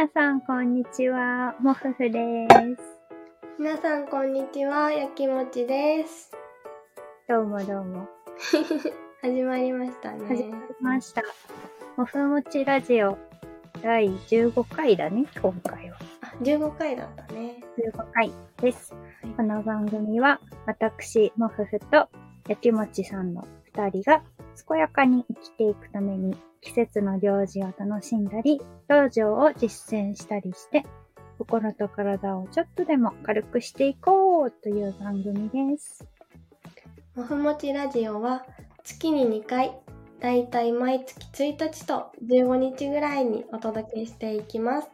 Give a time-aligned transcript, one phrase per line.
[0.00, 1.54] 皆さん、こんにちは。
[1.60, 2.82] もふふです。
[3.58, 6.32] 皆さんこんにちは、やきもちです。
[7.28, 8.08] どうもどうも。
[9.20, 10.26] 始まりましたね。
[10.26, 11.22] 始まりました。
[11.98, 13.18] もふもちラジオ
[13.82, 15.98] 第15回だね、今回は。
[16.22, 17.62] あ、15回だったね。
[17.76, 18.94] 15回です。
[19.36, 22.08] この番組は、私、もふふと
[22.48, 24.22] やきもちさんの2人が、
[24.66, 30.84] 健やかに生きていくために、季節の行事を楽しんだり、道場を実践したりして、
[31.38, 36.06] 心と体をちょっとでも軽くしていこうという番組です。
[37.14, 38.44] もふもちラジオは
[38.84, 39.72] 月に2回、
[40.20, 44.90] だいたい毎月1日と15日ぐらいにお届けしていきます。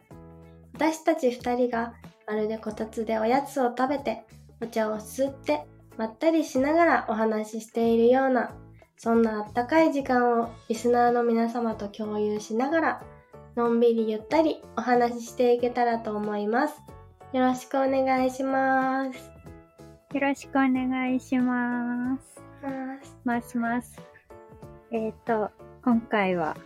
[0.73, 1.93] 私たち2人が
[2.27, 4.25] まるでこたつでおやつを食べて、
[4.61, 5.65] お茶を吸って、
[5.97, 8.55] まったりしながらお話ししているような、
[8.97, 13.03] そんなあったかい時間をリスナーの皆様と共有しながら、
[13.55, 16.81] のんびりゆったりお話ししていけたらと思います。
[17.31, 19.31] よろしくお願いします。
[20.13, 22.41] よろしくお願いします。
[22.63, 24.01] ますますます。
[24.91, 25.51] えっ、と、
[25.83, 26.57] 今回は、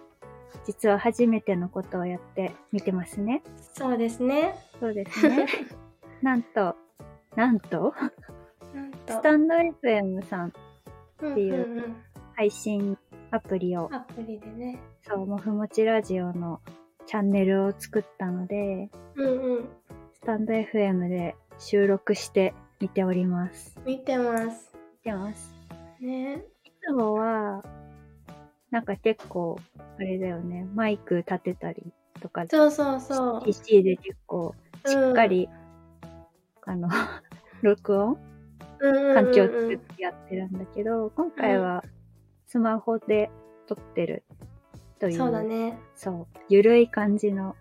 [0.65, 3.43] 実は初めてのことをやってみてますね。
[3.73, 4.55] そうですね。
[4.79, 5.47] そうですね。
[6.23, 6.77] なんと、
[7.35, 7.93] なんと、
[8.73, 9.13] なんと。
[9.13, 10.71] スタンド FM さんって
[11.33, 12.10] ていうん
[12.41, 12.97] 配信
[13.29, 14.79] アプリを、アプリでね。
[15.03, 16.59] そう、もふもちラジオの
[17.05, 19.69] チャンネルを作ったので、うんうん。
[20.11, 23.77] スタンド FM で収録してみております。
[23.85, 24.71] 見てます。
[25.05, 25.53] 見てます。
[25.99, 26.43] ね。
[26.63, 27.63] いつもは、
[28.71, 29.59] なんか結構、
[29.99, 33.43] あれだよね、マイク立てたりとか、そうそうそう。
[33.45, 34.55] PC で結構、
[34.87, 35.47] しっかり、
[36.65, 36.89] あの、
[37.61, 38.17] 録音？
[38.79, 41.83] うん、環境を作ってやってるんだけど、今回は
[42.51, 43.31] スマホで
[43.65, 44.23] 撮ってる。
[44.99, 45.79] という、そうだね。
[45.95, 47.55] そう、ゆるい感じの、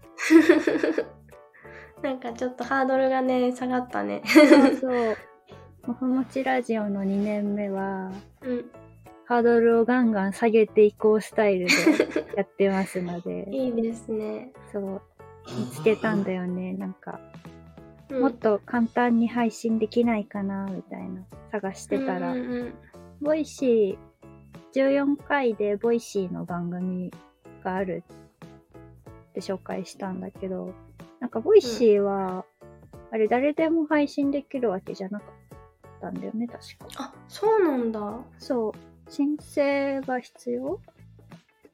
[2.03, 4.21] なんかちょっとハードルがね、下がったね。
[4.27, 5.17] そうそう、
[5.87, 8.11] もふもちラジオの2年目は、
[8.43, 8.65] うん。
[9.27, 11.73] ハードルをガンガン下げていこうスタイルで
[12.37, 14.53] やってますので、いいですね。
[14.73, 15.01] そう、
[15.57, 17.21] 見つけたんだよね、なんか。
[18.09, 18.21] うん。
[18.23, 21.23] もっと簡単に配信できないかな、みたいな、
[21.53, 22.75] 探してたら、うんうんうん。
[23.21, 27.13] Voicy、14回で Voicy の番組
[27.65, 28.05] がある
[29.31, 30.75] って紹介したんだけど、
[31.21, 32.45] なんか Voicy は、
[33.11, 36.87] あれ誰でも配信できるわけじゃなかったんだよね、確か。
[36.97, 38.21] あ、そうなんだ。
[38.39, 38.73] そう、
[39.11, 40.81] 申請が必要？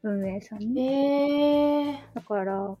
[0.03, 0.81] 運営さんに。
[0.81, 2.75] ええだから、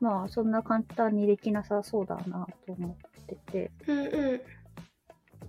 [0.00, 4.40] まあ、そんな簡単にできなさそうだなと思ってて、うんうん。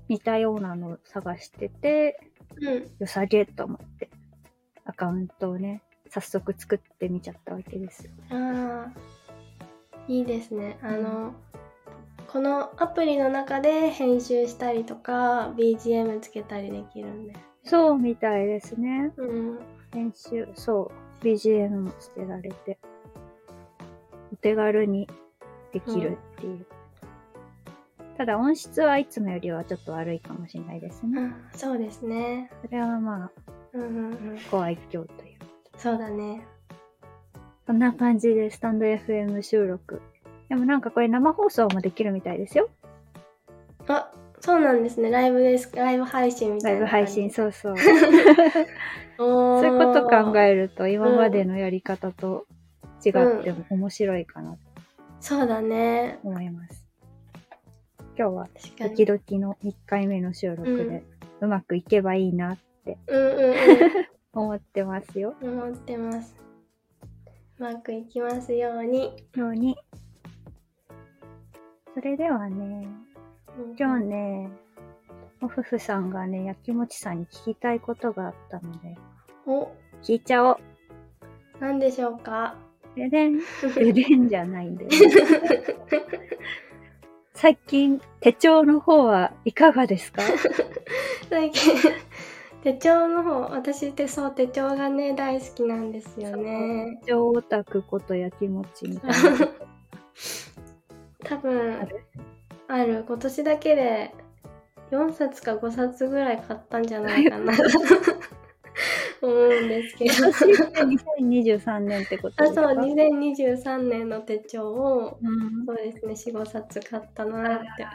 [0.10, 2.33] 似たようなの探してて、うん。
[3.00, 4.10] 良さげと思って、
[4.86, 8.12] アカウントをね、早速作ってみちゃったわけですよ。
[8.30, 9.14] ああ。
[10.08, 10.78] いいですね。
[10.82, 11.34] あの、
[12.28, 17.34] このアプリの中で編集したりとか、BGM つけたりできるんで。
[17.64, 19.14] そうみたいですね。
[19.18, 19.60] うん。
[19.94, 22.80] 編集、そう、BGM もつけられて、
[24.34, 25.08] お手軽に
[25.72, 26.66] できるっていう。
[28.18, 31.22] ただ音質はいつもよりはちょっと悪いかもしれないですね。
[31.22, 32.52] うん、そうですね。
[32.64, 33.32] それはまあ、
[33.74, 34.40] うんうんうん。
[34.52, 35.08] ご愛嬌という。
[35.78, 36.46] そうだね。
[37.66, 40.02] こんな感じでスタンド FM 収録。
[40.50, 42.70] でもなんかこれ生放送もできるみたいですよ。
[43.88, 45.10] あ、そうなんですね。
[45.10, 45.72] ライブです。
[45.76, 47.12] ライブ配信みたライブいな感じ。
[47.12, 47.76] 配信、そうそう。
[49.18, 52.46] そういうこと考えると今までのやり方と
[53.06, 54.58] 違っても面白いかなと
[55.20, 56.20] そうだね。
[56.24, 56.83] 思います。
[58.18, 58.90] 今日は確かに。
[58.92, 61.04] ドキドキの1回目の収録で
[61.42, 63.56] うまくいけばいいなってうんうん
[64.34, 65.36] 思ってますよ。
[65.42, 65.62] うん。
[65.62, 66.36] 思ってます。
[67.60, 69.26] うまくいきますように。
[69.36, 69.78] ように。
[71.94, 72.88] それではね、
[73.78, 74.50] 今日ね、
[75.42, 78.98] おふふさんがね、やきもちさんに聞きたいことがあったので、
[79.46, 79.68] お、
[80.02, 80.58] 聞いちゃおう。
[81.60, 82.56] 何でしょうか？
[82.96, 83.40] ででん、
[83.76, 84.98] ででんじゃないんだよね。
[87.44, 90.22] 最近、手帳の方はいかがですか？
[91.30, 91.74] 最近、
[92.64, 97.00] 手帳の方、私ってそう手帳がね、大好きなんですよね。
[97.04, 99.18] 手帳オタクことやきもちみたいな。
[101.26, 102.06] 多分あ、る
[102.70, 103.04] ある。
[103.06, 104.16] 今年だけで
[104.92, 107.52] 4冊か5冊ぐらい買ったんじゃないかな
[109.28, 110.14] 思うんですけど。
[110.14, 112.62] 今年って2023年ってことあ、ですか？
[112.62, 115.30] そう、2023年の手帳を、う
[115.62, 115.66] ん。
[115.66, 117.86] そうですね、4、5冊買ったなって。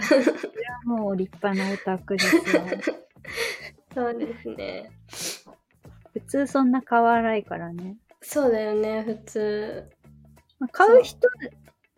[0.84, 2.42] もう立派なオタクですよ。
[3.94, 4.90] そうですね。
[6.14, 7.96] 普通そんな買わないからね。
[8.22, 9.88] そうだよね、普通。
[10.58, 11.28] まあ買う人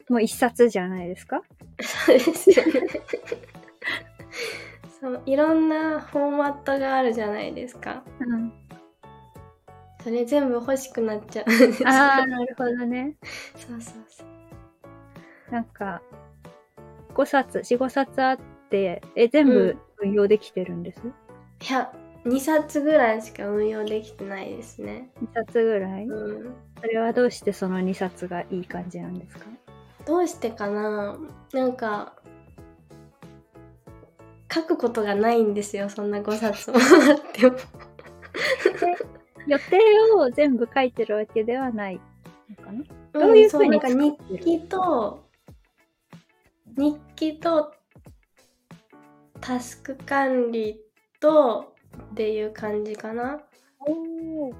[0.08, 1.42] もう一冊じゃないですか？
[1.80, 2.72] そうですよね。
[5.00, 8.04] そう、いろんなフォーマットがあるじゃないですか。
[8.20, 8.52] うん。
[10.02, 11.46] それ全部欲しくなっちゃう。
[11.86, 13.16] ああ、 なるほどね。
[13.56, 15.52] そうそうそう。
[15.52, 16.00] なんか、
[17.14, 18.38] 5冊、4、5冊あっ
[18.70, 21.92] て、え、全部運用できてるんです、いや、
[22.24, 25.10] 2冊ぐらいしか運用できてないですね。
[25.22, 26.54] ?2 冊ぐらい、うん。
[26.80, 29.46] それはどうしてその2冊がいい感じなんですか？
[30.06, 31.18] どうしてかな？
[31.52, 32.14] なんか、
[34.52, 36.80] 書くことがないんですよ、そんな5冊もあ
[37.14, 37.56] っても。
[39.46, 39.78] 予定
[40.16, 42.00] を全部書いてるわけではない
[42.48, 42.84] のかな？
[43.12, 45.24] どういうふうにんそなんか日記と、
[46.76, 47.72] 日記と、
[49.40, 50.80] タスク管理
[51.20, 51.74] と、
[52.12, 53.40] っていう感じかな。
[53.80, 54.54] おー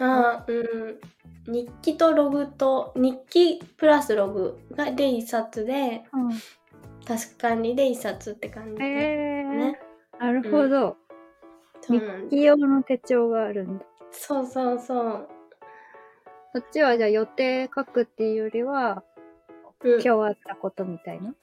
[0.00, 0.98] あー
[1.46, 1.52] うん。
[1.52, 6.30] 日記とログと、日記プラスログがで1冊で、うん
[7.04, 8.84] タスク管理で1冊って感じで。
[8.84, 9.80] えーね。
[10.20, 10.96] なるほど。
[11.88, 12.22] そうなん。
[12.24, 13.84] 日記用の手帳があるんだ。
[14.10, 15.28] そうそうそう。
[16.54, 19.02] そっちはじゃあ予定書くっていうよりは、
[19.80, 21.34] うん、今日あったことみたいな？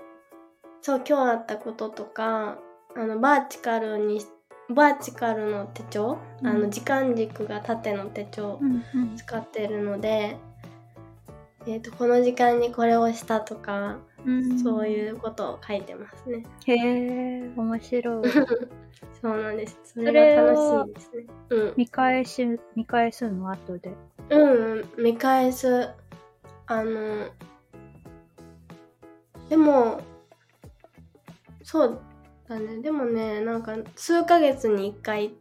[0.82, 2.60] そう、今日あったこととか、
[2.96, 4.28] あの、バーチカルにし、
[4.70, 10.38] バーチカルの手帳、うんあの、時間軸が縦の手帳んうん使ってるので、
[11.68, 16.44] えっ、と、この時間にこれをしたとか、うんそういうことを書いてますね。
[16.66, 18.24] へえ、面白い。
[19.22, 19.80] そうなんです。
[19.84, 21.26] それれはが楽しいですね。
[21.50, 21.74] うん。
[21.78, 23.94] 見返し、見返すの後で。
[24.30, 25.90] うん、うん、見返す。
[26.68, 27.30] あの、
[29.50, 30.02] でも、
[31.62, 32.00] そう
[32.48, 32.82] だね。
[32.82, 35.36] でもね、なんか、数ヶ月に一回、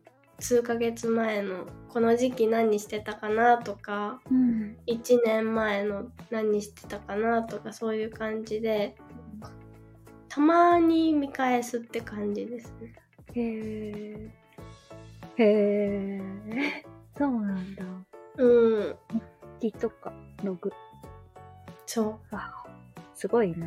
[0.45, 4.77] 数ヶ月前の、この時期何してたかなとか、うん。
[4.87, 8.95] 1年前の何してたかなとか、そういう感じで、
[10.29, 12.95] たまに見返すって感じですね。
[13.35, 13.41] へ
[15.39, 15.43] え。
[15.43, 16.23] へえ。
[17.17, 17.85] そうなんだ。
[18.37, 18.97] うん、
[19.61, 20.13] 日記とか、
[20.43, 20.71] ログ。
[21.87, 22.64] そう。
[23.15, 23.67] すごいな。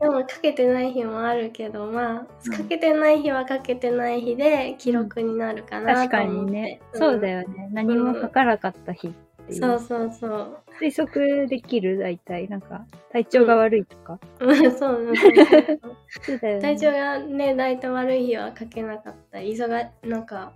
[0.00, 6.80] でもかけてない日もあるけどまあ、うんかけてない日はかけてない日で記録になるかな確かと思って、にね。
[6.92, 7.68] そうだよね。
[7.72, 9.10] 何も書かなかった日っ
[9.46, 9.60] ていう。
[9.60, 12.48] そうそうそう推測できる、大体。
[12.48, 14.18] なんか、体調が悪いとか？
[14.40, 16.62] うんそうそうだよね。
[16.62, 20.52] 体調がね大体悪い日は書けなかったり忙がなんか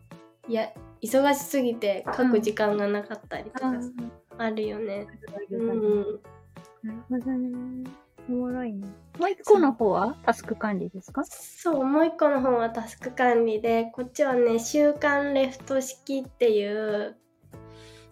[0.49, 3.73] いや忙しすぎて書く時間がなかったりとか
[4.39, 5.07] あるよね、
[5.51, 6.21] ううんん、
[6.87, 7.91] なるほどね。
[8.29, 8.87] おもろいね。
[9.19, 10.17] もう一個の方は？
[10.25, 11.23] タスク管理ですか？
[11.25, 17.17] そうもう一個の方はタスク管理でこっちはね週間レフト式っていう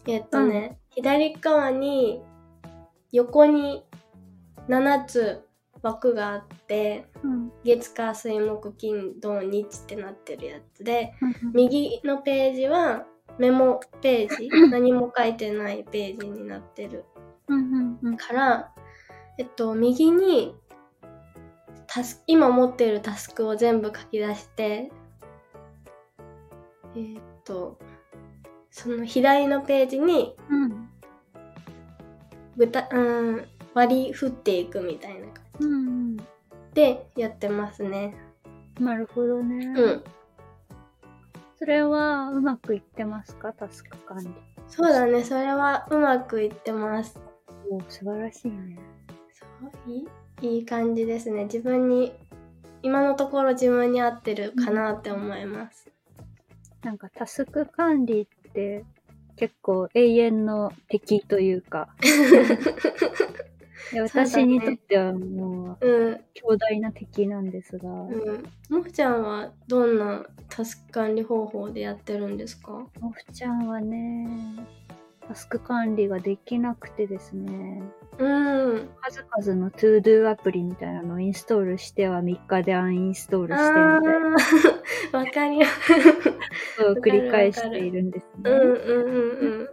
[0.06, 2.22] えっとね、左側に
[3.12, 3.84] 横に
[4.68, 5.46] 7つ
[5.82, 7.52] 枠があってうん。
[7.64, 11.14] 月火水木金土日ってなってるやつで
[11.54, 13.06] 右のページは
[13.38, 17.23] メモページ 何も書いてないページになってるうんうんうん。
[18.16, 18.72] から
[19.38, 20.54] えっと右に
[21.86, 24.90] タス今持ってるタスクを全部書き出して
[26.94, 27.78] えーっと
[28.70, 30.88] その左のページにうん。
[32.56, 36.24] 具体うん割り振っていくみたいな感うんじ
[36.74, 38.16] でやってますね。
[38.78, 38.86] うん。
[38.86, 39.66] なるほどね。
[39.66, 40.04] うん。
[41.56, 43.52] それはうまくいってますか？
[43.52, 44.30] タスク管理。
[44.68, 45.22] そうだね。
[45.22, 47.20] それはうまくいってます。
[47.70, 48.78] お素晴らしいね。
[49.32, 49.46] そ
[49.88, 50.06] うい
[50.42, 51.44] いいい感じですね。
[51.44, 52.12] 自分に
[52.82, 55.90] 今のところ自分に合ってるかなって思います。
[56.82, 58.84] なんかタスク管理って
[59.36, 61.88] 結構永遠の敵というか。
[64.02, 66.20] 私にとってはもううん。
[66.34, 68.44] 強大な敵なんですが、うん。
[68.70, 72.72] もふちゃんはどんなタスク管理方法でやってるんですか？
[73.00, 74.26] もふちゃんはね、
[75.28, 77.82] タスク管理ができなくてですね、
[78.18, 78.28] う
[78.76, 78.88] ん。
[79.00, 84.20] 数々の To Do アプリみたいなのをインストールしては3日でアンインストールしてみたい
[85.12, 86.22] なわかります。
[86.78, 88.50] ことを繰り返しているんですね。
[88.50, 89.68] うんうんうん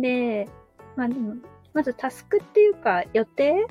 [0.00, 0.48] で、
[0.94, 1.34] まあでも、
[1.72, 3.66] まずタスクっていうか予定？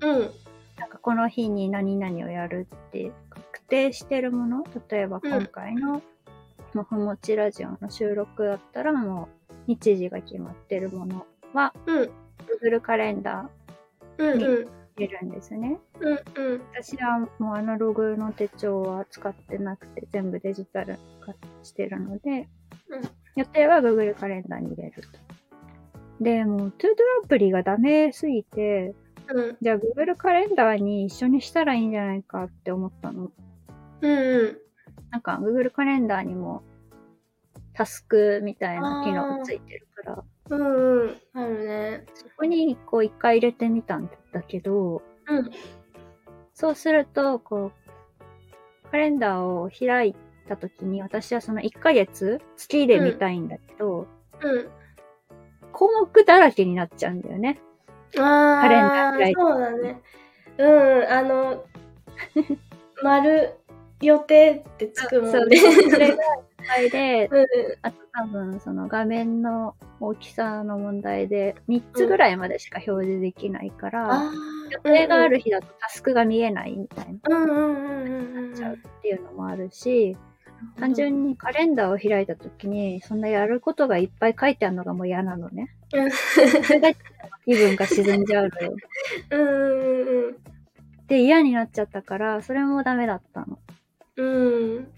[0.00, 0.10] うん。
[0.10, 0.30] うん。
[0.78, 4.64] なんかこの日に何々をやるって確定してるもの？
[4.90, 6.02] 例えば今回の
[6.74, 9.37] もふもちラジオの収録だったらもう
[9.68, 12.10] 日時が決まってるものはうん。
[12.60, 13.48] Google カレンダ。
[14.18, 15.78] ー入れるんですね。
[16.00, 16.62] うんうん。
[16.72, 22.48] 私はもうアナログの手帳は使ってなくて全部デジタル化してるので、
[22.88, 23.02] うん
[23.36, 25.08] 予定は Google カレンダーに入れると。
[26.20, 28.96] で、もう、トゥードゥアプリがダメすぎて、
[29.32, 29.56] うん。
[29.62, 33.30] じゃあ Google カレンダーに一緒にしたらいいんじゃないかって思ったの。
[34.00, 34.58] うんうん。
[35.10, 36.64] なんか Google カレンダーにも
[37.78, 41.16] タスクみたいな機能がついてるから、うんうん。
[41.32, 42.04] あるね。
[42.12, 45.50] そこにこう一回入れてみたんだけど、うん。
[46.54, 47.70] そうすると、こ
[48.86, 50.16] う、カレンダーを開い
[50.48, 54.08] たときに、私はその1ヶ月、月で見たいんだけど、
[54.42, 54.68] うん。
[55.70, 57.60] 項目だらけになっちゃうんだよね。
[58.18, 60.02] ああ、カレンダー開いてそうだね。
[60.58, 61.64] うん、あの、
[63.04, 63.54] 丸
[64.00, 65.56] 予定ってつくもんね。
[65.58, 66.16] それが
[66.60, 67.46] いっぱいで、うん
[67.82, 74.32] あと多分その画面の大きさの問題で、3つぐらいまでしか表示できないから、あ
[74.70, 77.36] 予定がある日だとタスクが見えないみたいな。
[77.36, 78.54] うんうんうんうんうん。
[78.54, 80.16] ちゃうっていうのもあるし、
[80.78, 85.74] 単純にカレンダーを開いたときに、そんなやることがいっぱい書いてあるのがもう嫌なのね。
[85.94, 86.92] うんそれが
[87.46, 88.76] 気分が沈んじゃうのよ。
[89.30, 90.36] うんうんうん
[91.08, 93.58] で、嫌になっちゃったから、それもダメだったの。
[94.16, 94.22] う
[94.80, 94.92] ん。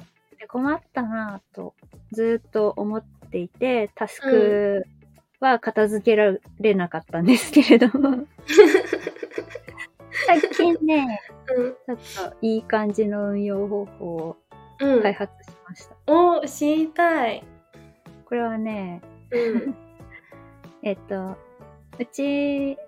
[0.50, 1.74] で困ったなぁと、
[2.12, 4.84] ずーっと思っていて、タスク
[5.40, 8.26] は片付けられなかったんですけれども、
[10.26, 11.20] 最近ね、
[11.56, 11.96] うん。
[11.96, 14.36] ちょっといい感じの運用方法を
[14.80, 15.02] うん。
[15.02, 15.96] 開発しました。
[16.06, 17.44] お、知りたい。
[18.24, 19.74] これはね、うん。
[20.82, 21.36] えっと、
[21.98, 22.78] うち、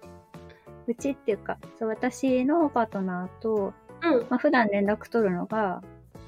[0.87, 4.27] うちっていうか、そう、私のパートナーと、うん。
[4.31, 5.83] まあ、普段連絡取るのが、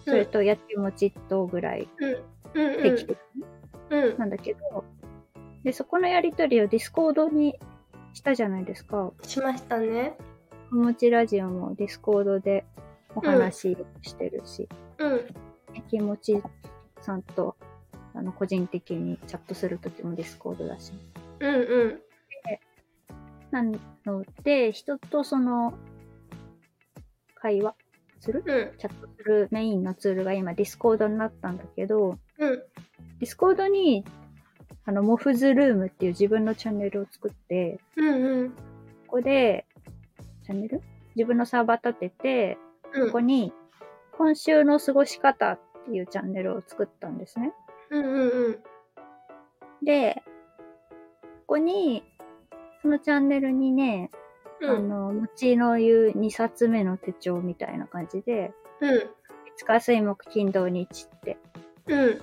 [0.05, 1.89] それとやきもちとぐらい。
[2.55, 3.19] 定期的
[3.91, 4.19] ん。
[4.19, 4.85] なんだけど、
[5.65, 7.59] で、そこのやりとりを Discord に
[8.13, 9.13] したじゃないですか。
[9.23, 10.17] しましたね。
[10.73, 12.65] おもちラジオも Discord で
[13.15, 14.69] お話してるし、
[14.99, 15.13] うん。
[15.75, 16.41] やきもち
[17.01, 17.57] さんと、
[18.15, 20.93] あの、個人的にチャットするときも Discord だし。
[21.41, 22.01] うんうん。
[23.51, 25.75] なので、人とその、
[27.37, 27.75] 会話
[28.25, 28.79] するうん。
[28.79, 32.63] チャットするメインのツールが今 Discord になったんだけど、うん。
[33.21, 34.05] Discord に、
[34.87, 38.51] あの、モフズルームっていう自分のチャンネルを作って、うんうん。
[38.51, 38.57] こ
[39.09, 39.67] こで、
[40.45, 40.83] チャンネル？
[41.15, 42.59] 自分のサーバー立てて、
[42.95, 43.53] うんここに、
[44.17, 47.53] 今週の過ごし方っていうチャンネルを作ったんですね。
[47.91, 48.59] うんうんうん。
[49.85, 50.23] で、
[51.47, 52.03] ここに、
[52.83, 54.11] そのチャンネルにね、
[54.65, 54.77] うん。
[54.77, 59.11] あの、もちの言う2冊目の手帳みたいな感じで、うん。
[59.57, 61.39] 月火水木金土日って
[61.87, 62.21] うん。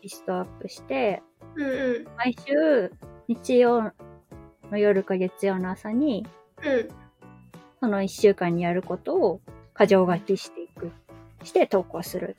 [0.00, 1.22] リストアップして、
[1.54, 2.04] うんうん。
[2.16, 2.92] 毎週
[3.28, 3.92] 日曜
[4.70, 6.26] の夜か月曜の朝に、
[6.62, 6.88] うん。
[7.80, 9.40] その1週間にやることを
[9.74, 10.90] 過剰書きしていく。
[11.44, 12.36] して投稿する。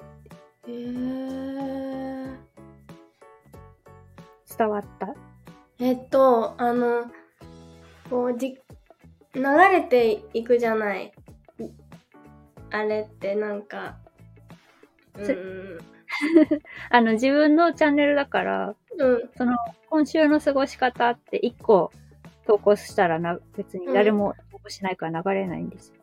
[0.67, 2.37] へー。
[4.57, 5.13] 伝わった？
[5.79, 7.11] えっと、あの、
[8.09, 8.57] こう、じ、
[9.33, 11.11] 流れていくじゃない。
[12.71, 13.97] あれってなんか、
[15.15, 15.77] うつん。
[16.89, 19.29] あの、自分のチャンネルだから、うん。
[19.35, 19.57] その、
[19.89, 21.91] 今週の過ごし方って1個
[22.45, 25.95] 投稿したらな、別に誰も投稿しないから流れないんですよ。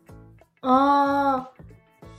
[0.63, 1.51] あ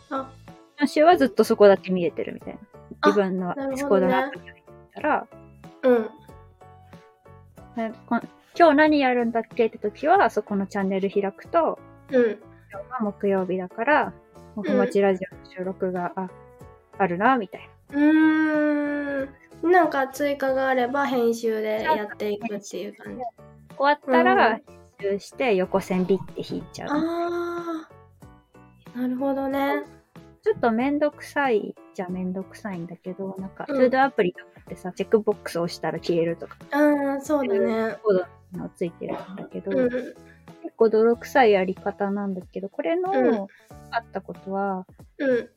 [0.10, 0.15] ー。
[0.15, 0.32] あ、
[0.77, 2.60] 今週はずっとそこだけ見えてるみたいな。
[3.03, 4.63] あ自分のなるほどね Discord のアプリに入っ
[4.94, 5.27] たら、
[5.84, 6.10] うん。
[8.58, 11.79] 今日何やるんだっけって時は、そこのチャンネル開くと、
[12.12, 12.31] うん。
[12.72, 14.13] 今日は木曜日だから、
[14.55, 16.29] もふもちラジオの収録が、あ、
[16.98, 17.98] あるな、みたいな。
[17.98, 19.72] うーん。
[19.72, 23.22] なんか追加があれば編集でやっていくっていう感じ。
[23.77, 24.62] 終わったら、うん
[25.01, 26.89] 編集して横線ビッて引いちゃう。
[26.91, 29.01] あー。
[29.01, 29.84] なるほどね。
[30.43, 37.96] ちょっとめんどくさいじゃめんどくさいんだけど、なんか、うんトゥードアプリとかってさ、チェックボックスを押したら消えるとか、うん、そうだね。
[38.03, 39.89] コードのついてるんだけど、うん。
[39.89, 40.15] 結
[40.75, 43.48] 構泥臭いやり方なんだけど、これの、うん
[43.93, 44.86] あったことは、
[45.17, 45.50] うん。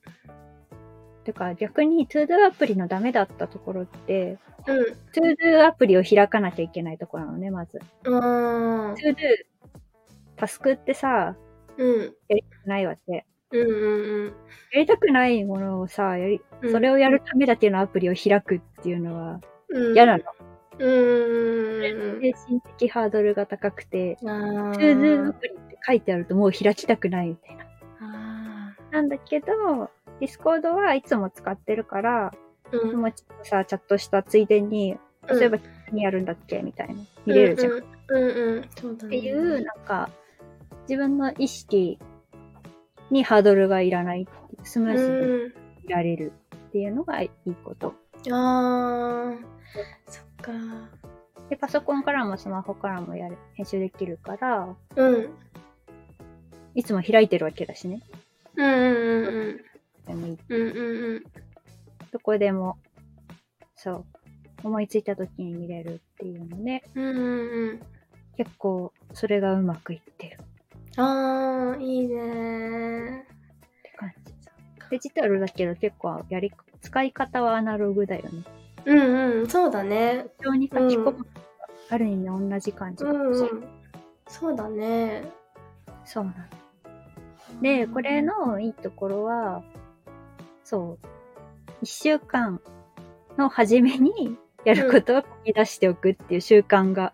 [1.23, 4.97] てか逆に ToDo アプリのダメだったところって、うん。
[5.13, 7.81] ToDo アプリを開かなきゃいけないところなのね、まず。
[8.05, 8.95] うん。
[8.95, 9.17] ToDo、
[10.37, 11.37] タスクってさ、
[11.79, 12.01] うん。
[12.29, 13.25] やりたくないわけ。
[13.53, 14.35] うんうん
[14.73, 16.73] やりたくないものをさ、やり、うん。
[16.73, 20.25] それをやるためだけのアプリを開くっていうのはうん嫌なの。
[20.79, 24.29] うんうん精神的ハードルが高くて、うん。
[24.29, 27.65] あ ToDo アープリって書いてあるともう開きたくないみたいな。
[28.01, 29.91] あなんだけど、
[30.21, 32.81] Discord はいつも使ってるから、ー。
[32.81, 32.91] うん。
[32.93, 35.57] 友達とさ、チャットしたついでに、うん例えば
[35.91, 36.61] 何やるんだっけ？
[36.61, 36.95] みたいな。
[37.25, 37.73] 見れるじゃん。
[37.73, 38.65] うんうんうん。
[38.79, 39.17] そうだね。
[39.17, 40.11] っていう、なんか、
[40.87, 41.99] 自分の意識
[43.11, 45.45] にハードルがいらないっていう、スムーズうん。
[45.47, 46.33] にいられる
[46.69, 47.95] っていうのがいいこと。
[48.31, 49.35] ああ、
[50.09, 50.53] そっか。
[51.49, 55.31] で、パソコンからもスマホからもやる、編集できるから、うん。
[56.75, 58.01] いつも開いてるわけだしね。
[58.57, 59.61] うんうんうん
[60.07, 60.39] でもいい。
[60.49, 60.61] うん。
[60.61, 61.25] うんうんうん。
[62.11, 62.79] どこでも、
[63.77, 64.05] そう、
[64.63, 67.81] 思いついた時に見れるっていうので、うんうんうん。
[68.37, 70.45] 結構それがうまくいってるっ
[70.97, 73.27] ああ、いいね
[73.83, 74.51] て感じさ。
[74.91, 78.45] デジタルだけど結構やり、使い方はアナログだよね。
[78.87, 80.27] うんうん、そうだね。
[80.39, 81.27] 非常に書き込む、
[81.91, 83.55] ある意味同じ感じうがする。
[83.55, 83.65] んうん。
[84.29, 85.25] そうだね。
[86.05, 87.63] そうなの。
[87.63, 89.63] で、これのいいところは、
[90.65, 91.07] そう、
[91.83, 92.61] 一週間
[93.37, 97.13] の初めにやることを書き出しておくっていう習慣が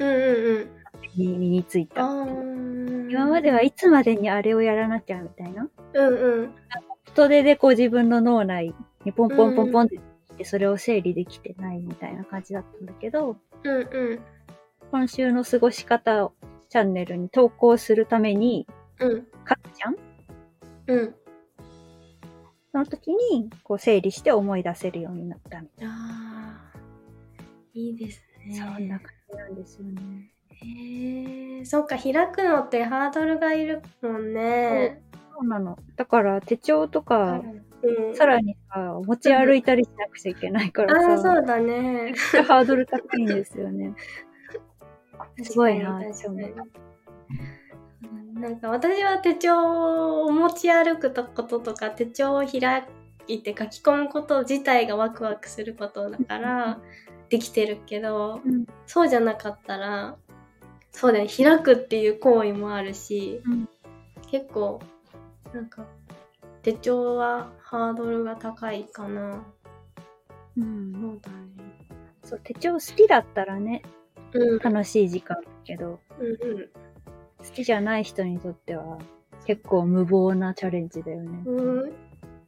[0.00, 0.70] うんうんうん。
[1.16, 2.02] 身についた。
[3.10, 5.68] 今まではいつまでにあれをやらなきゃみたいな。
[5.92, 6.54] うんうん。
[7.06, 10.00] 人手でこう自分の脳内にポンポンポンポンってき
[10.40, 14.20] て、それを整理できてないみたいな感じだったんだけど、うんうん。
[14.90, 16.32] 今週の過ごし方を
[16.70, 18.66] チャンネルに投稿するために
[18.98, 19.26] うん。
[19.48, 19.96] 書くじゃん？
[20.86, 21.14] うん。
[22.72, 26.78] その時にこう整理して思い出せるようになったみたいああ、
[27.74, 28.58] いいですね。
[28.58, 28.74] な。
[28.74, 30.32] そんな感じなんですよね。
[30.52, 35.02] へえ、そっか、開くのってハードルがいるもんね。
[35.40, 35.78] そうなの。
[35.96, 37.42] だから手帳とか、
[37.82, 38.14] うん。
[38.14, 42.12] さらにさ、持ち歩いたりしなくちゃいけないからああ、さ、そうだね。
[42.46, 43.94] ハードル高いんですよね。
[45.42, 45.98] すごいな
[48.34, 52.86] なんか私は手帳を持ち歩くこととか手帳を開
[53.26, 56.80] いて書き込むこと自体がワクワクすることだから
[57.28, 60.16] できてるけどうんそうじゃなかったら
[60.90, 63.68] そうだよね開くっていう行為もあるし、うん
[64.30, 64.80] 結構
[65.54, 65.84] なんか
[66.62, 69.42] 手帳はハードルが高いかな。
[70.56, 71.38] うんそうだね。
[72.22, 73.82] そう、手帳好きだったらね、
[74.32, 76.70] うん楽しい時間だけど、うんうん
[77.38, 78.98] 好きじゃない人にとっては
[79.46, 81.42] 結構無謀なチャレンジだよね。
[81.46, 81.92] うん。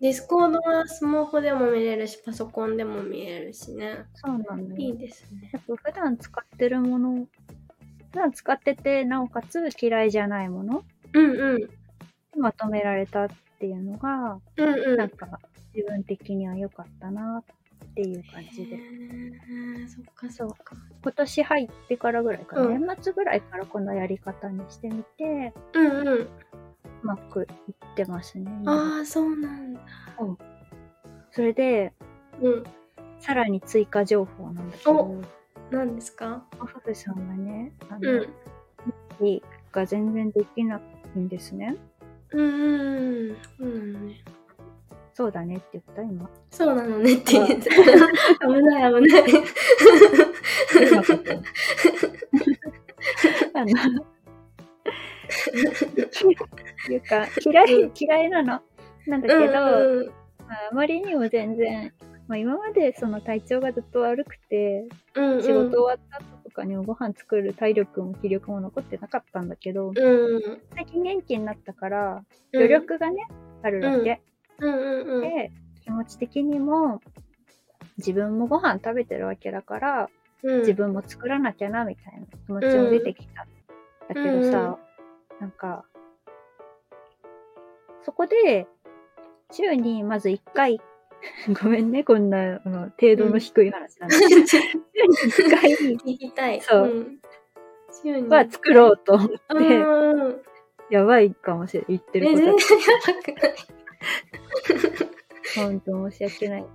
[0.01, 4.05] Discord はスマホでも見れるし、パソコンでも見れるしね。
[4.15, 4.77] そうなんだよ。
[4.77, 5.51] いいですね。
[5.53, 7.27] やっぱ普段使ってるもの、
[8.11, 11.82] 普段使ってて、なおかつ嫌いじゃないものうんうん。
[12.39, 14.97] まとめられたっていうのが、うんうん。
[14.97, 15.29] なんか
[15.75, 18.79] 自分的には良かったなっていう感じで。
[19.89, 20.77] そっかそっか。
[21.03, 26.19] 今年入ってからぐらいかな、うん年末ぐらいからこのやり方にしてみて、うんうん。
[26.23, 26.29] う
[27.03, 28.51] まくいってますね。
[28.67, 29.81] ああ、そうなんだ。
[31.33, 31.93] それで、
[32.41, 32.65] うん。
[33.19, 35.23] さらに追加情報なんだけどお、
[35.71, 36.45] 何ですか？
[36.61, 38.17] おふふさんがね、あの、う
[39.25, 39.41] ん。
[39.73, 40.81] が全然できな
[41.15, 41.77] いんですね。
[42.33, 43.37] うん。
[43.59, 44.25] そうなのね。
[45.15, 46.31] そうだねって言った今。
[46.51, 47.71] そうなのねって言って。
[47.71, 49.25] 危ない危ない。
[50.75, 51.43] 言わなかったよ
[53.55, 53.69] あの、
[56.91, 56.97] い。
[56.97, 58.31] うか、嫌い、嫌い。
[58.31, 58.61] なの。
[59.07, 60.07] なんだけど、うん
[60.47, 61.93] まあ、あまりにも全然、
[62.29, 65.43] まあ、今までその体調がずっと悪くて、うんうん。
[65.43, 70.61] 仕事終わったかにもご飯作る体力も気力も残ってなかったんだけど、うん。
[70.75, 73.27] 最近元気になったから、うん余力がね、
[73.63, 74.21] あるわけ。
[74.59, 75.21] うんうんうん。
[75.23, 75.51] で、
[75.83, 77.01] 気持ち的にも、
[77.99, 80.11] 自分もご飯食べてるわけだから、
[80.43, 83.47] うん自分も作らなきゃな、みたいな気持ちも出てきた。
[84.09, 84.79] だけどさ、
[85.41, 85.85] なんか、
[88.05, 88.67] そこで、
[89.53, 90.81] 週にまず1回、
[91.63, 96.61] ごめんね、こんな、あの、程度の低い話なんだけど、週に1回聞きたい。
[96.61, 97.19] そううん。
[98.03, 100.43] 週には作ろうと思って、うん。
[100.91, 102.59] やばいかもしれない、言ってるこ。
[105.55, 105.61] と。
[105.61, 106.67] ほんと申し訳ない。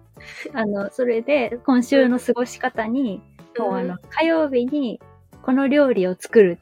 [0.54, 3.22] あの、それで、今週の過ごし方に、
[3.58, 5.00] もうあの、火曜日に
[5.42, 6.60] この料理を作る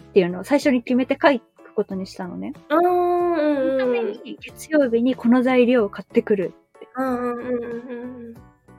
[0.00, 2.52] っていうのを最初に決めて書くことにしたのね。
[2.68, 4.02] そのため。
[4.02, 6.52] に月曜日にこの材料を買ってくる。
[6.98, 8.34] うんうんうんうん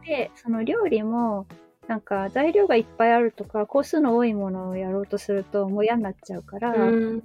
[0.06, 1.46] で、その料理も、
[1.88, 6.82] なんか材料がいっぱいあるとか、工数の多いものをやろうとするともう嫌になっちゃうから、うん。
[6.82, 7.24] うん。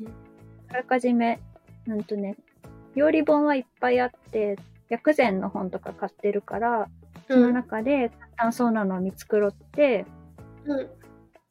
[0.69, 1.41] あらかじめ、
[1.87, 2.37] なんとね、
[2.95, 4.57] 料理本はいっぱいあって、
[4.89, 6.89] 薬膳の本とか買ってるから、
[7.29, 10.05] その中で簡単そうなのを見繕って、
[10.67, 10.91] うん。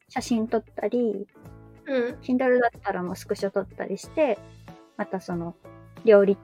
[0.09, 1.27] 写真撮ったり、
[1.85, 2.15] うん。
[2.21, 4.37] Kindle だったらもうスクショ撮ったりして、
[4.97, 5.55] またその
[6.05, 6.37] 料理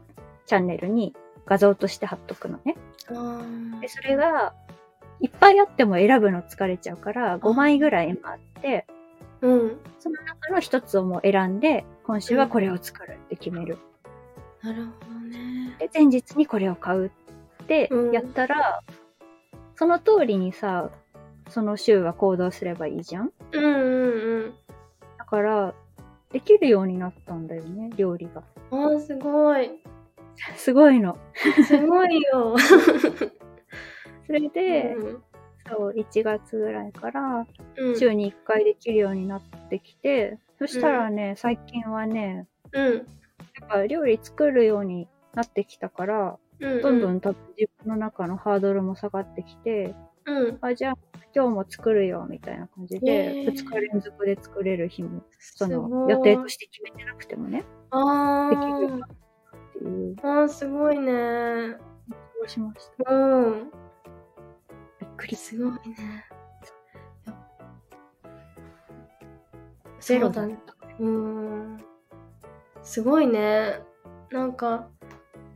[0.46, 1.14] チャンネルに
[1.50, 2.76] 画像として貼っとくのね。
[3.10, 3.42] あ
[3.82, 4.54] で、それが
[5.20, 9.80] いっぱいあっても選ぶの疲れちゃうから、5枚ぐらい今あって、ーうん。
[10.00, 13.80] その中の一つをもう選んで、今週はこれを作るって決める。
[14.62, 15.76] なるほどね。
[15.80, 17.08] で、前日にこれを買う
[17.64, 18.82] ってうんやったら、
[19.76, 20.92] その通りにさ、
[21.50, 24.54] その週は行動すればいいじゃんうんうん
[25.18, 25.74] だから、
[26.32, 28.44] できるようになったんだよね、料理が。
[28.70, 28.84] うん。
[28.86, 29.72] あー、すごい。
[30.56, 31.18] すごいの。
[31.68, 32.56] すごいよ。
[34.28, 35.24] それで、うん
[35.70, 37.46] そう、1月ぐらいから、
[37.78, 37.98] うん。
[37.98, 42.96] 週に1回できるようになってきて、そしたらね、最近はね、うん。
[42.96, 43.06] やっ
[43.68, 46.82] ぱ料理作るようになってきたから、うん。
[46.82, 50.58] どんどん多分自分の中のハードルも下がってきて、うん。
[50.62, 50.98] あ、じゃあ
[51.36, 59.04] 今日も作るよ、みたいな感じへで、ー2日連続で作れる日も、そすの予定として決めてなくてもね、あできる
[59.80, 61.78] ていう、あー、すごいね。
[62.40, 63.14] そうしました？
[63.14, 63.72] うん。
[65.00, 66.26] びっくりすごいね。
[70.00, 70.58] ゼロだね。
[71.00, 71.78] うん。
[72.82, 73.82] すごいね。
[74.32, 74.88] なんか、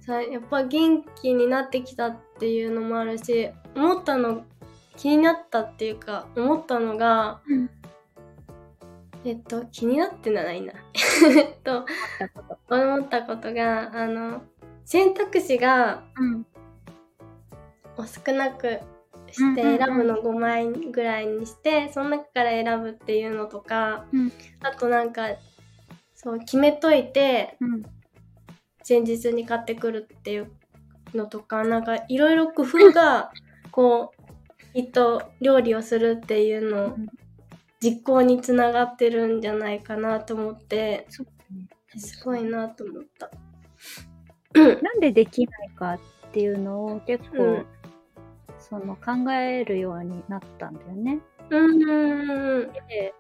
[0.02, 4.44] さ、やっぱ元気になってきたっていうのもあるし、思ったの、
[4.98, 7.70] 気になったっていうか、思ったのが、うん
[9.26, 10.74] えっと、気になってならいいな。
[11.38, 11.86] えっと。
[12.70, 14.44] 思ったことが、あの、
[14.86, 16.46] 選択肢がうん。
[18.26, 18.80] 少なく
[19.32, 24.32] して選ぶの5枚ぐらいにして、その中から選ぶっていうのとか、うん
[24.62, 25.28] あとなんか
[26.16, 27.84] そう決めといてうん。
[28.88, 30.52] 前日に買ってくるっていう
[31.14, 33.32] のとかなんかいろいろ工夫が
[33.72, 37.08] こうきっと料理をするっていうのうん
[37.84, 41.06] 実行につながってるんじゃないかなと思って。
[41.96, 43.30] すごいなと思った。
[44.56, 46.00] なんでできないかっ
[46.32, 47.65] ていうのを結構、うん
[48.60, 51.19] その考えるようになったんだよね。
[51.50, 53.13] うんうんで、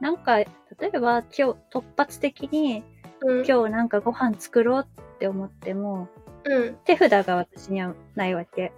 [0.00, 0.48] なんか、例
[0.80, 2.82] えば今日突発的に
[3.20, 6.08] うん今日なんかご飯作ろうって思っても、
[6.44, 8.72] うん手札が私にはないわけ。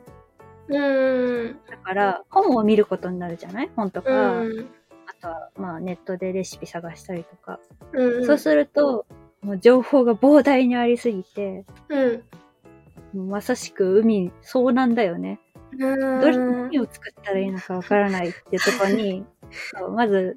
[0.69, 0.77] う
[1.51, 3.71] んだから、本を見ることになるじゃない？
[3.77, 4.51] 本とうか、ん
[5.23, 7.61] あとはまあネットでレシピ探したりとか。
[7.93, 9.07] うんそうすると、
[9.43, 15.39] もう情報が膨大にありすぎて、うんまさしく海遭難だよね。
[15.79, 19.25] うんどれ何を作ったらいいのかわからないっていうところに、
[19.95, 20.37] まず、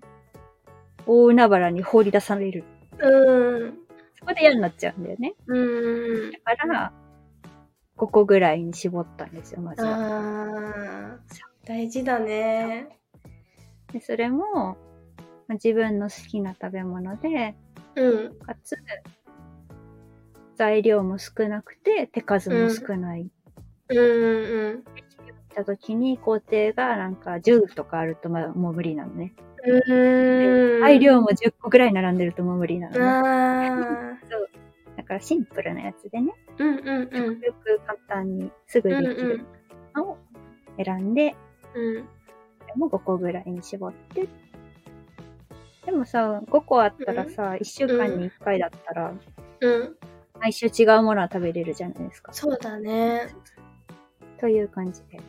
[1.07, 2.63] 大海原に放り出される。
[2.99, 3.77] うん
[4.17, 5.33] そこで嫌になっちゃうんだよね。
[5.47, 6.93] うんだから、
[7.97, 11.19] 5個ぐらいに絞ったんですよ、まずは。
[11.65, 12.99] 大事だね。
[13.95, 14.75] でそれも、ま
[15.51, 17.55] あ自分の好きな食べ物で、
[17.95, 18.35] うん。
[18.39, 18.75] かつ、
[20.57, 23.29] 材料も少なくて手数も少ない。
[23.89, 24.83] うんうん
[25.53, 29.33] た時に工程がなんか10とかあるとまあもう無理なのね。
[29.63, 29.93] うん。
[29.93, 30.81] うん。
[30.81, 33.07] 材料も10個ぐらい並んでるともう無理なのね。
[33.07, 34.19] あ
[34.97, 37.39] だからシンプルなやつでね、ーうんうんうん。
[37.39, 39.45] よく簡単にすぐでうんきる
[39.95, 40.17] のを
[40.83, 41.33] 選んで、
[41.73, 42.09] うん。
[42.75, 44.27] でも5個ぐらいに絞って。
[45.85, 49.13] でもさ、5個あったらさ、1週間に1回だったら、
[49.61, 49.95] うん。
[50.41, 52.33] 毎週違うものは食べれるじゃないですか。
[52.33, 53.33] そうだね。
[54.39, 55.21] という感じで。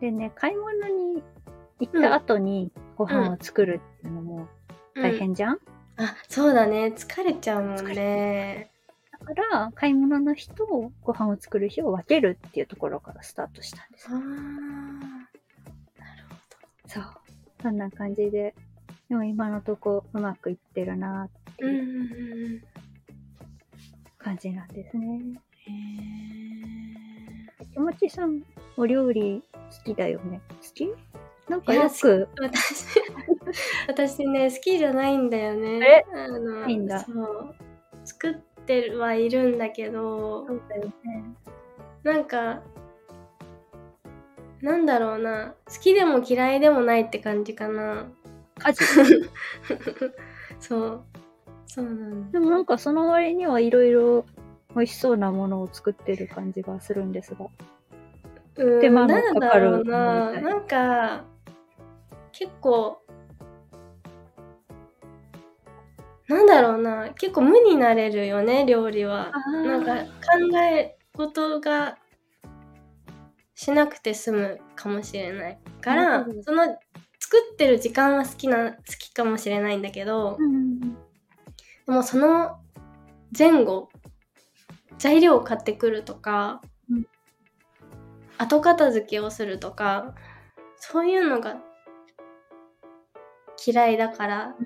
[0.00, 1.22] でね、買い物に
[1.78, 4.48] 行った後にご飯を作るっていうのも
[4.96, 5.18] 大うん。
[5.18, 5.58] 変じゃん、
[5.96, 6.92] あ、そうだね。
[6.96, 8.71] 疲れちゃうもんね。
[9.26, 14.12] だから、買い物の日とご飯を作る日を分けるっていうところからスタートしたんですあ。
[14.12, 14.18] ー
[16.88, 17.04] そう。
[17.62, 18.54] そんな感じで。
[19.08, 22.62] でも今のとこうまくいってるなっていううん。
[24.18, 25.20] 感じなんですね。
[25.66, 25.70] へ
[27.72, 28.42] 気持ちさん、
[28.76, 30.40] お料理好きだよね？
[30.48, 30.88] 好き？
[31.48, 32.86] なんかよく、ー私、
[33.88, 35.80] 私ね、好きじゃないんだよね。
[35.86, 36.04] え？
[36.14, 37.54] あのないんだそう。
[38.04, 38.34] 作っ
[38.66, 41.24] てはいるんだけど、そうだよね。
[42.02, 42.62] なんか、
[44.60, 45.54] なんだろうな。
[45.66, 48.06] 好きでも嫌いでもないって感じかな。
[48.58, 48.84] 家事
[50.60, 51.04] そう。
[51.66, 52.32] そうなんだ。
[52.32, 54.24] でもなんかその割にはいろいろ
[54.74, 57.46] 美味しそうなものを作ってる感じがするんですが。
[58.56, 59.98] うん手間のなんだかかるろうな。
[59.98, 61.24] ものみたいなんか、
[62.32, 63.01] 結構、
[66.32, 67.10] なんだろうな。
[67.10, 69.32] 結構無になれるよね、料理は。
[69.52, 71.98] なんか考え事が
[73.54, 76.64] しなくて済むかもしれないからその
[77.20, 80.80] 作ってる時間は好きな好きかもしれないんだけど、うん。
[80.80, 80.88] で
[81.86, 82.58] もその
[83.36, 83.88] 前後
[84.98, 87.06] 材料を買ってくるとか、うん
[88.38, 90.14] 後片付けをするとか
[90.76, 91.58] そういうのが
[93.64, 94.56] 嫌いだから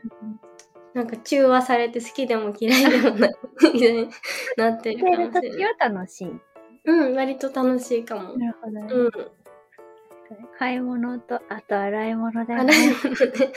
[0.97, 3.31] なんか中和されて好きでも嫌いでもない
[3.75, 4.09] みたいに
[4.57, 5.63] なってるかれない。
[5.63, 6.33] は楽しい。
[6.87, 8.33] うん、割と楽しいかも。
[8.39, 8.87] なるほどね。
[8.91, 9.11] うん。
[10.59, 12.89] 買い物と、あと洗い物だよ洗ねい。
[12.89, 13.53] 物ね。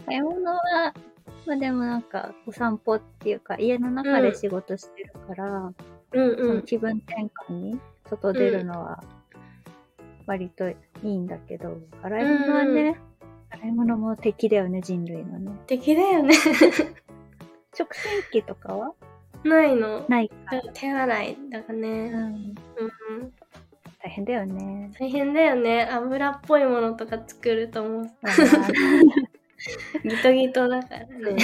[0.06, 0.94] 買い物は、
[1.46, 5.74] まあでもなんか、お散歩っていうか、家の中で仕事してるから、
[6.12, 6.36] うんうん。
[6.36, 9.04] その気分転換に外出るのは、
[10.24, 12.98] 割といいんだけど、洗い物はね、
[13.50, 15.52] 洗い物も敵だよね、人類のね。
[15.66, 16.34] 敵だよね。
[17.74, 18.92] 食洗機とかは？
[19.44, 20.04] ないの。
[20.08, 20.34] ないか。
[20.74, 22.10] 手洗いだからうね。
[22.10, 22.14] ん。
[22.14, 22.54] うん。
[24.02, 24.90] 大変だよね。
[24.98, 25.88] 大変だよね。
[25.90, 28.04] 油っぽいものとか作るともう
[30.04, 31.36] ギトギトだからね。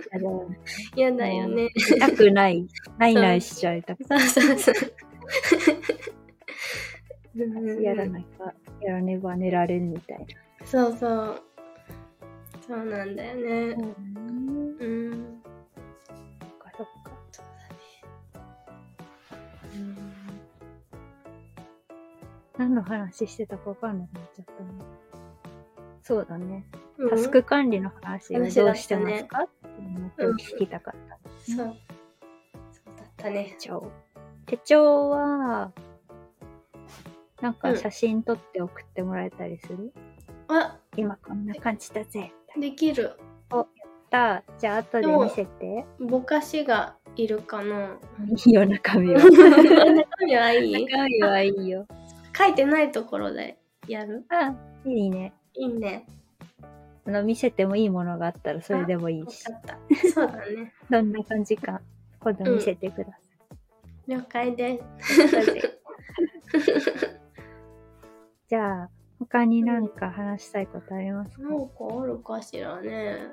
[0.96, 1.68] 嫌だよね。
[1.74, 2.66] 痛くない。
[2.98, 4.74] ないないしちゃいたくそうそうそう。
[7.34, 10.41] うんやらないか、やらねば寝られんみたいな。
[10.72, 11.42] そうそう。
[12.66, 13.76] そうなんだよね。
[13.76, 14.76] うん。
[14.80, 15.42] うん。
[16.08, 17.12] そっかそっか。
[17.34, 17.46] そう
[22.56, 24.70] 何の話してたかわかんなくなっちゃったな。
[26.02, 26.64] そうだね。
[26.98, 27.10] だね。
[27.10, 31.18] タスク管理の話をどうしてますかっていうのを今日聞きたかった。
[31.52, 31.76] うんそう。
[32.72, 33.54] そうだったね。
[33.60, 33.92] 手帳。
[34.46, 35.70] 手帳は、
[37.42, 39.92] なんか写真撮って送ってもらえたりする、
[40.60, 42.32] あ、今こんな感じだぜ。
[42.58, 43.18] できる。
[44.10, 45.86] だじゃあ後で見せて。
[45.98, 47.98] ぼかしがいるかな。
[48.46, 49.20] いいよ、中身は。
[49.20, 49.28] 中
[50.26, 50.86] 身はいい？
[50.86, 51.86] 中身はいいよ。
[52.36, 54.24] 書いてないところでやる？
[54.28, 55.32] あ、いいね。
[55.54, 56.06] いいね。
[57.06, 59.44] あの、見せてもいいものがあったらそれでもいいし。
[60.12, 60.72] そうだね。
[60.90, 61.80] どんな感じか、
[62.20, 63.20] 今度見せてください。
[64.08, 65.78] 了解です。
[68.48, 68.90] じゃあ、
[69.26, 73.28] 他になんか話したいことありますか、なんかあるかしらね。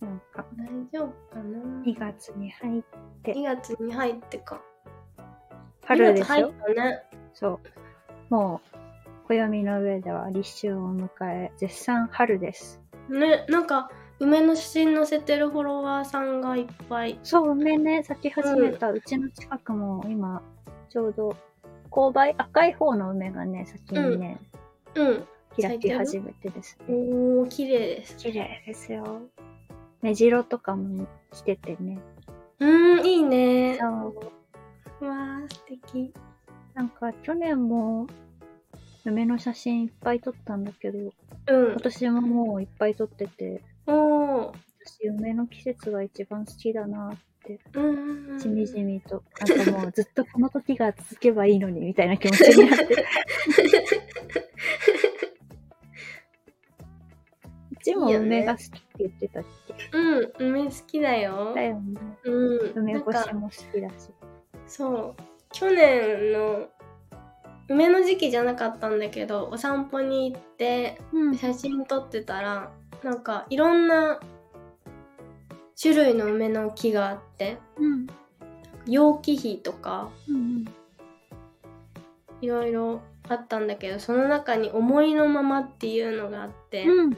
[0.00, 2.82] なんか、大丈夫かな？2月に入っ
[3.24, 4.60] 2月に入ってか。
[5.84, 7.02] 春で2月入しょね。
[7.32, 7.48] そ
[8.30, 8.34] う。
[8.34, 12.82] もう、暦の上では立春を迎え、絶賛春です。
[13.08, 17.18] ね、なんか、梅の写真載せてるフォロワーさんがいっぱい。
[17.22, 20.42] そう、梅ね、咲き始めた、うちの近くも今、
[20.90, 21.36] ちょうど、
[21.92, 24.40] 勾配、赤い方の梅がね、先にね、
[24.94, 25.26] うん。
[25.60, 26.94] 開き始めてですね。
[26.94, 28.16] おー、綺麗です。
[28.16, 29.20] 綺麗ですよ。
[30.00, 31.98] 目白とかも来ててね。
[32.58, 33.76] うーん、いいね。
[33.78, 34.14] そう。
[35.02, 36.14] うわー、素敵。
[36.74, 38.06] なんか去年も
[39.04, 41.80] 梅の写真いっぱい撮ったんだけど、うん今。
[41.80, 44.52] 年ももういっぱい撮ってて、おー。
[44.84, 47.16] 私梅の季節が一番好きだなっ。
[48.40, 52.84] しみじみと、なんかもうずっとこの時が続けばいいのにみたいな気持ちになって。
[57.72, 59.74] うちも梅が好きって言ってたっけ？
[59.92, 61.52] うん、梅好きだよ。
[61.54, 62.00] だよね。
[62.24, 62.72] うん。
[62.76, 63.94] 梅干しも好きだし。
[64.68, 65.22] そう。
[65.52, 66.68] 去年の
[67.68, 72.70] 梅の時期じゃなかったんだけど、お散歩に行ってうん写真撮ってたら、
[73.02, 74.20] なんかいろんな
[75.82, 78.06] 種類の梅の木があって、うん。
[78.86, 80.64] 楊貴妃とかうん。
[82.40, 87.16] いろいろあったんだけど、その中に思いのままっていうのがあって、うん。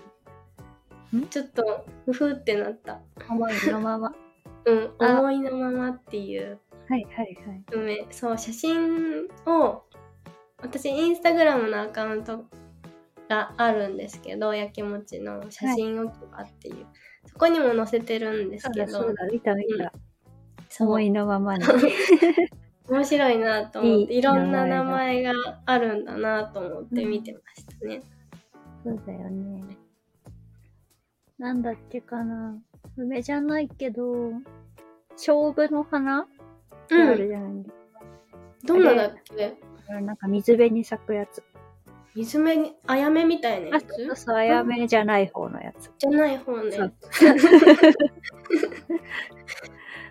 [1.28, 3.00] ちょっとふふってなった。
[3.28, 4.14] 思いのまま。
[4.66, 7.64] うん、あ思いのままっていうはいはいはい。
[7.70, 9.82] 梅そう写真を
[10.62, 12.46] 私インスタグラムのアカウント
[13.28, 16.86] があるんですけどやきもちの写真置き場っていう、
[17.26, 19.92] そこにも載せてるんですけどだそうだ、見た見た。
[20.68, 21.64] そう思いのままに。
[22.88, 25.32] 面白いなと思っていろんな名名前が
[25.64, 28.02] あるんだなと思って見てましたね。
[28.84, 29.64] そうだよね。
[31.38, 32.58] なんだっけかな。
[32.96, 34.32] 梅じゃないけど、
[35.12, 36.22] 勝負の花？
[36.22, 36.26] っ
[36.86, 37.64] てあるじゃない。
[38.64, 39.56] どんなだっけ？
[39.88, 41.42] なんか水辺に咲くやつ。
[42.14, 45.90] 水目にあやめみたいなあ、やそうつそう、あやめじゃない方のやつ。
[45.98, 46.70] じゃない方ね。
[46.72, 46.92] そう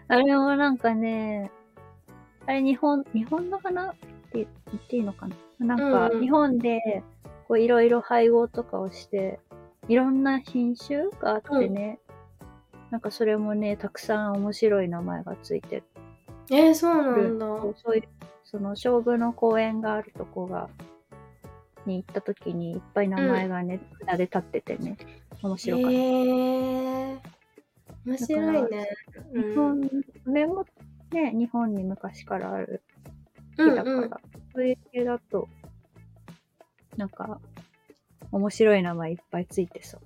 [0.10, 1.50] あれもなんかね、
[2.46, 4.00] あれ日本、日本の花って
[4.34, 5.28] 言っていいのか
[5.60, 5.76] な？
[5.76, 7.04] なんかうんうん日本で
[7.48, 9.40] こういろいろ配合とかをして、
[9.88, 12.00] いろんな品種があってね、
[12.90, 15.84] なんかそれもね、たくさん面白い名前がついてる。
[16.52, 17.46] えー、そうなんだ。
[17.76, 18.04] そういう、
[18.44, 20.70] その勝負の公園があるとこが、
[21.86, 24.98] に行った時にいっぱい名前がね、札で立っててね、
[25.42, 25.92] 面白かった。
[25.92, 27.20] へえー、
[28.06, 28.90] 面白いね。
[29.34, 29.90] 日本、
[30.26, 30.66] 梅も
[31.12, 32.82] ね、日本に昔からある
[33.58, 34.10] うん木だから、うんうん
[34.56, 35.50] そういう系だと、
[36.96, 37.40] なんか、
[38.32, 40.02] 面白い名前いっぱいついてそう。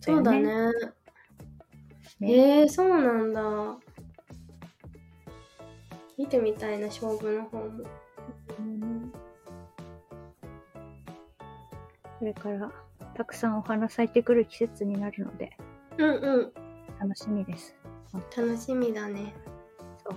[0.00, 0.42] そうだね。
[2.18, 3.78] ねえー、そうなんだ。
[6.16, 7.84] 見てみたいな、勝負の方も。
[8.58, 9.23] うん
[12.24, 12.72] これから
[13.14, 15.54] たくさんお花咲いてくる季節になるので、
[15.98, 16.52] うんうん。
[16.98, 17.76] 楽しみです。
[18.34, 19.34] 楽しみだね。
[20.02, 20.16] そう。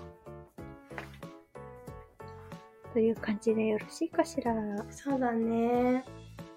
[2.93, 4.53] という感じでよろしいかしら？
[4.89, 6.05] そうだね。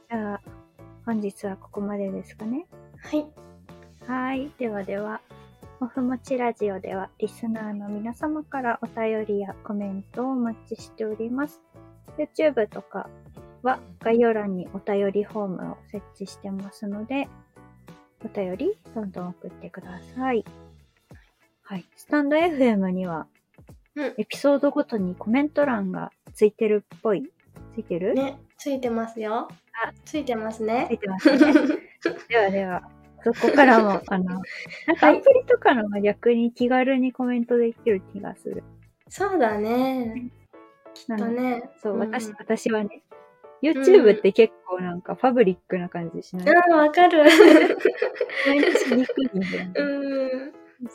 [0.08, 0.40] じゃあ、
[1.04, 2.66] 本日はここまでですかね。
[3.02, 3.26] はい。
[4.06, 4.52] はい。
[4.56, 5.20] ではでは、
[5.80, 11.60] もふもちラジオではリスナーの皆様からお便りやコメントをお待ちしております。
[12.16, 13.08] YouTube とか
[13.62, 17.28] は概要欄にお便りフォームを設置してますので、
[18.24, 20.44] お便りどんどん送ってください。
[21.62, 21.84] はい。
[21.96, 23.26] スタンド FM には
[23.96, 24.14] うん。
[24.18, 27.30] エピソードごとにコメント欄がついてるっぽい？
[27.74, 29.48] ついてる、ね、ついてますよ。
[29.84, 30.98] あ、ついてますついね。
[31.00, 31.38] てますね。
[32.28, 32.82] ではでは、
[33.22, 34.40] そこからも、 あの、なん
[34.96, 38.62] かアプリとかのが逆に気軽にコメントできる気がする。
[39.08, 40.30] そうだね。
[40.94, 41.70] きっとね。
[41.82, 43.02] そう、ん私、私はね、
[43.62, 47.24] YouTube って結構なんかファブリックな感じしない、うん、わかる。
[47.24, 49.72] コメントしにくいんだよね。
[49.74, 50.52] うん。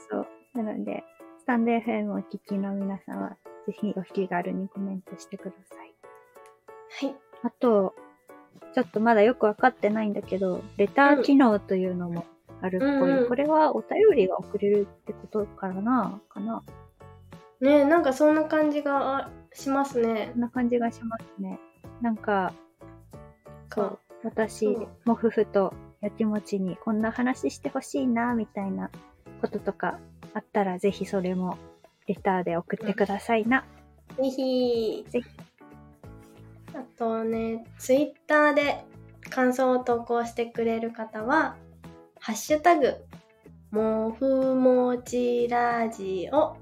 [0.10, 0.28] そう。
[0.56, 1.04] なので、
[1.40, 3.30] スタンド FM をお聞きの皆様、
[3.68, 5.94] ぜひお気軽にコメントしてください。
[7.08, 7.16] はい。
[7.44, 7.94] あと、
[8.74, 12.26] ちょっとまだよくわかってないんだけど、レター機能というのも
[12.62, 12.90] あるっぽい。
[12.90, 16.64] うんうんこれはお便りが送れるってことからな、かな？
[17.62, 20.42] ねなんかそんな感じがあしますねそん。
[20.42, 21.60] な感じがしますね。
[22.02, 22.54] なんか、
[23.74, 24.68] そう、私
[25.06, 28.90] もふふとやきもちにこんな話してほしいな、みたいな
[29.42, 30.00] こととか
[30.34, 31.58] あったら、ぜひそれも
[32.08, 33.66] レターで送ってくださいな。
[34.18, 35.06] ぜひ。
[35.10, 35.28] ぜひ
[36.74, 38.84] あとね、ツイッターで
[39.30, 41.56] 感想を投稿してくれる方は、
[42.20, 42.96] ハッシュタグ、
[43.72, 46.56] もふもちラジオ。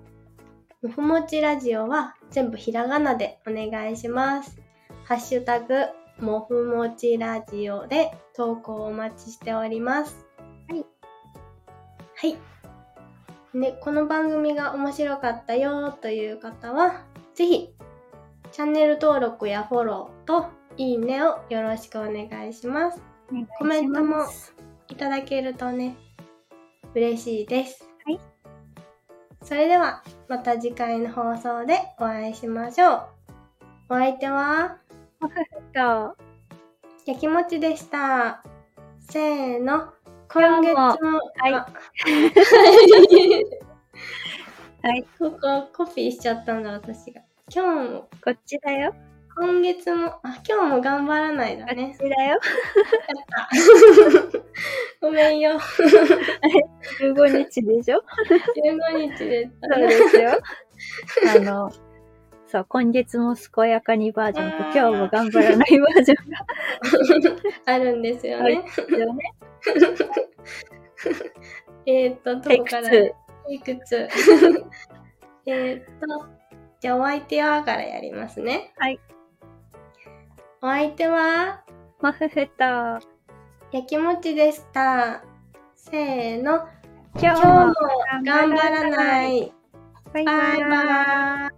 [0.81, 4.62] もふもちラジオは全部ひらがなでお願いします。
[5.05, 5.87] ハッシュタグ、
[6.19, 10.25] もふもちラジオで投稿をお待ちしております。
[10.69, 10.85] はい。
[12.15, 13.57] はい。
[13.57, 17.03] ね、この番組が面白かったよという方は、
[17.35, 17.75] ぜひ
[18.53, 23.01] チャンネル登録やフォローといいねをよろしくお願いします。
[23.29, 24.25] ますコメントも
[24.87, 25.97] いただけるとね、
[26.95, 27.85] 嬉しいです。
[28.05, 28.19] はい。
[29.43, 33.05] それでは、また次回の放送でお会いしましょう。
[33.89, 34.77] お相手は、
[35.23, 35.79] もふふと、
[37.05, 38.43] やきもちでした。
[38.99, 39.93] せーの、
[40.29, 41.65] 今月もも、はいあ
[44.81, 47.21] はい、ここコピーしちゃったんだ、私が。
[47.49, 48.93] 今日も、こっちだよ。
[49.37, 51.97] 今月も、あ、今日も頑張らないだこねっ。
[51.97, 52.39] ちだよ。
[54.99, 55.57] ごめんよ。
[56.99, 58.03] 15日でしょ
[58.91, 60.31] ？15日でそうですよ。
[61.33, 61.71] あの、
[62.53, 66.45] そう、今月も健やかにバージョンと今日も頑張らないバージョンが
[67.73, 68.63] あるんですよね。
[71.87, 72.89] えーっと、どこから？
[72.91, 73.15] テ
[73.49, 74.07] いくつ
[75.47, 76.05] えーっと、
[76.79, 78.71] じゃあお相手はからやりますね。
[78.77, 78.99] はい。
[80.61, 81.63] お相手は、
[82.01, 82.63] マフフと、
[83.71, 85.23] やきもちでした。
[85.75, 86.67] せーの、
[87.19, 87.73] 今日もも
[88.23, 89.51] 頑張らない。
[90.13, 90.69] バイバイバイ。
[90.69, 91.49] バ。